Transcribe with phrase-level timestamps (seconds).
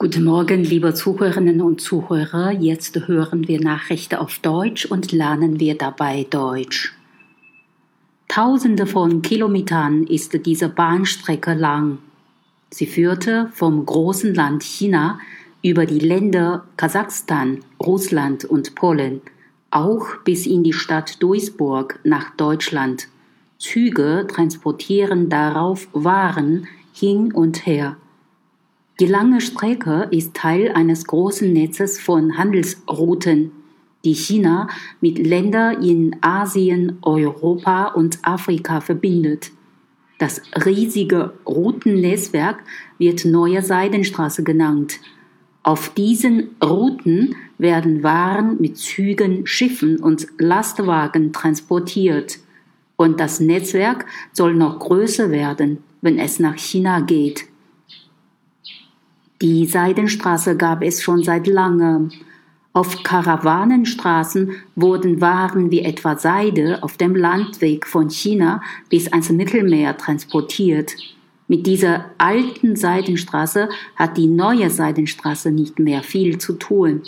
[0.00, 2.52] Guten Morgen, liebe Zuhörerinnen und Zuhörer.
[2.52, 6.94] Jetzt hören wir Nachrichten auf Deutsch und lernen wir dabei Deutsch.
[8.28, 11.98] Tausende von Kilometern ist diese Bahnstrecke lang.
[12.70, 15.18] Sie führte vom großen Land China
[15.64, 19.20] über die Länder Kasachstan, Russland und Polen,
[19.72, 23.08] auch bis in die Stadt Duisburg nach Deutschland.
[23.58, 27.96] Züge transportieren darauf Waren hin und her.
[29.00, 33.52] Die lange Strecke ist Teil eines großen Netzes von Handelsrouten,
[34.04, 34.68] die China
[35.00, 39.52] mit Ländern in Asien, Europa und Afrika verbindet.
[40.18, 42.64] Das riesige Routennetzwerk
[42.98, 44.98] wird Neue Seidenstraße genannt.
[45.62, 52.40] Auf diesen Routen werden Waren mit Zügen, Schiffen und Lastwagen transportiert.
[52.96, 57.44] Und das Netzwerk soll noch größer werden, wenn es nach China geht.
[59.40, 62.10] Die Seidenstraße gab es schon seit langem.
[62.72, 69.96] Auf Karawanenstraßen wurden Waren wie etwa Seide auf dem Landweg von China bis ans Mittelmeer
[69.96, 70.96] transportiert.
[71.46, 77.02] Mit dieser alten Seidenstraße hat die neue Seidenstraße nicht mehr viel zu tun.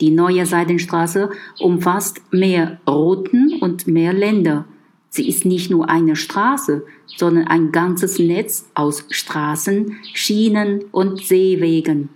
[0.00, 4.64] Die neue Seidenstraße umfasst mehr Routen und mehr Länder.
[5.10, 12.10] Sie ist nicht nur eine Straße, sondern ein ganzes Netz aus Straßen, Schienen und Seewegen.